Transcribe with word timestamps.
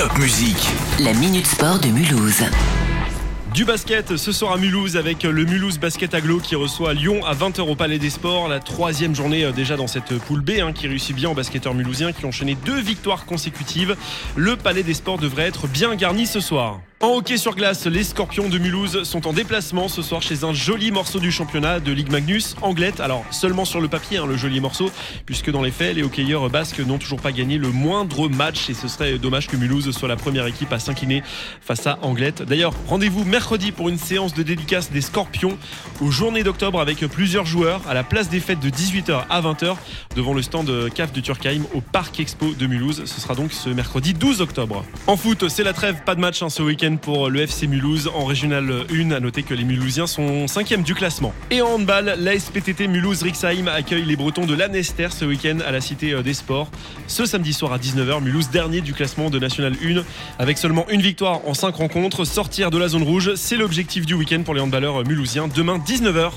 Top 0.00 0.18
Musique. 0.18 0.66
La 1.00 1.12
Minute 1.12 1.46
Sport 1.46 1.78
de 1.78 1.88
Mulhouse. 1.88 2.42
Du 3.52 3.66
basket 3.66 4.16
ce 4.16 4.32
soir 4.32 4.52
à 4.52 4.56
Mulhouse 4.56 4.96
avec 4.96 5.24
le 5.24 5.44
Mulhouse 5.44 5.78
Basket 5.78 6.14
Aglo 6.14 6.38
qui 6.38 6.54
reçoit 6.54 6.94
Lyon 6.94 7.22
à 7.26 7.34
20h 7.34 7.60
au 7.60 7.76
Palais 7.76 7.98
des 7.98 8.08
Sports. 8.08 8.48
La 8.48 8.60
troisième 8.60 9.14
journée 9.14 9.44
euh, 9.44 9.52
déjà 9.52 9.76
dans 9.76 9.88
cette 9.88 10.18
poule 10.20 10.40
B 10.40 10.52
hein, 10.62 10.72
qui 10.72 10.88
réussit 10.88 11.14
bien 11.14 11.28
aux 11.28 11.34
basketteurs 11.34 11.74
mulhousiens 11.74 12.12
qui 12.12 12.24
ont 12.24 12.28
enchaîné 12.28 12.56
deux 12.64 12.80
victoires 12.80 13.26
consécutives. 13.26 13.94
Le 14.36 14.56
Palais 14.56 14.84
des 14.84 14.94
Sports 14.94 15.18
devrait 15.18 15.46
être 15.46 15.68
bien 15.68 15.94
garni 15.96 16.26
ce 16.26 16.40
soir. 16.40 16.80
En 17.02 17.16
hockey 17.16 17.38
sur 17.38 17.54
glace, 17.54 17.86
les 17.86 18.04
Scorpions 18.04 18.50
de 18.50 18.58
Mulhouse 18.58 19.04
sont 19.04 19.26
en 19.26 19.32
déplacement 19.32 19.88
ce 19.88 20.02
soir 20.02 20.20
chez 20.20 20.44
un 20.44 20.52
joli 20.52 20.90
morceau 20.90 21.18
du 21.18 21.32
championnat 21.32 21.80
de 21.80 21.92
Ligue 21.92 22.10
Magnus, 22.10 22.56
Anglette. 22.60 23.00
Alors 23.00 23.24
seulement 23.30 23.64
sur 23.64 23.80
le 23.80 23.88
papier, 23.88 24.18
hein, 24.18 24.26
le 24.26 24.36
joli 24.36 24.60
morceau, 24.60 24.90
puisque 25.24 25.50
dans 25.50 25.62
les 25.62 25.70
faits, 25.70 25.96
les 25.96 26.02
hockeyeurs 26.02 26.50
basques 26.50 26.78
n'ont 26.80 26.98
toujours 26.98 27.22
pas 27.22 27.32
gagné 27.32 27.56
le 27.56 27.70
moindre 27.70 28.28
match 28.28 28.68
et 28.68 28.74
ce 28.74 28.86
serait 28.86 29.16
dommage 29.16 29.46
que 29.46 29.56
Mulhouse 29.56 29.90
soit 29.92 30.08
la 30.08 30.16
première 30.16 30.46
équipe 30.46 30.74
à 30.74 30.78
s'incliner 30.78 31.22
face 31.62 31.86
à 31.86 31.98
Anglette. 32.02 32.42
D'ailleurs, 32.42 32.74
rendez-vous 32.86 33.24
mercredi 33.24 33.72
pour 33.72 33.88
une 33.88 33.96
séance 33.96 34.34
de 34.34 34.42
dédicace 34.42 34.90
des 34.90 35.00
Scorpions 35.00 35.56
aux 36.02 36.10
journées 36.10 36.42
d'octobre 36.42 36.82
avec 36.82 36.98
plusieurs 37.06 37.46
joueurs 37.46 37.80
à 37.88 37.94
la 37.94 38.04
place 38.04 38.28
des 38.28 38.40
fêtes 38.40 38.60
de 38.60 38.68
18h 38.68 39.22
à 39.30 39.40
20h 39.40 39.74
devant 40.16 40.34
le 40.34 40.42
stand 40.42 40.70
CAF 40.92 41.14
de 41.14 41.22
Turkheim 41.22 41.62
au 41.72 41.80
Parc 41.80 42.20
Expo 42.20 42.52
de 42.52 42.66
Mulhouse. 42.66 43.04
Ce 43.06 43.22
sera 43.22 43.34
donc 43.34 43.54
ce 43.54 43.70
mercredi 43.70 44.12
12 44.12 44.42
octobre. 44.42 44.84
En 45.06 45.16
foot, 45.16 45.48
c'est 45.48 45.64
la 45.64 45.72
trêve, 45.72 46.02
pas 46.04 46.14
de 46.14 46.20
match 46.20 46.42
hein, 46.42 46.50
ce 46.50 46.60
week-end 46.60 46.89
pour 46.98 47.28
le 47.28 47.40
FC 47.40 47.66
Mulhouse 47.66 48.10
en 48.14 48.24
Régional 48.24 48.84
1. 48.90 49.10
À 49.10 49.20
noter 49.20 49.42
que 49.42 49.54
les 49.54 49.64
Mulhousiens 49.64 50.06
sont 50.06 50.46
5 50.46 50.82
du 50.82 50.94
classement. 50.94 51.32
Et 51.50 51.62
en 51.62 51.68
handball, 51.74 52.14
la 52.18 52.38
SPTT 52.38 52.88
Mulhouse-Rixheim 52.88 53.68
accueille 53.68 54.04
les 54.04 54.16
Bretons 54.16 54.46
de 54.46 54.54
Lanester 54.54 55.08
ce 55.10 55.24
week-end 55.24 55.58
à 55.66 55.72
la 55.72 55.80
Cité 55.80 56.22
des 56.22 56.34
Sports. 56.34 56.70
Ce 57.06 57.26
samedi 57.26 57.52
soir 57.52 57.72
à 57.72 57.78
19h, 57.78 58.22
Mulhouse 58.22 58.50
dernier 58.50 58.80
du 58.80 58.94
classement 58.94 59.30
de 59.30 59.38
National 59.38 59.74
1 59.82 60.02
avec 60.38 60.58
seulement 60.58 60.86
une 60.88 61.02
victoire 61.02 61.40
en 61.46 61.54
5 61.54 61.74
rencontres. 61.74 62.24
Sortir 62.24 62.70
de 62.70 62.78
la 62.78 62.88
zone 62.88 63.02
rouge, 63.02 63.34
c'est 63.34 63.56
l'objectif 63.56 64.06
du 64.06 64.14
week-end 64.14 64.42
pour 64.44 64.54
les 64.54 64.60
handballeurs 64.60 65.04
mulhousiens. 65.04 65.48
Demain 65.48 65.78
19h. 65.78 66.30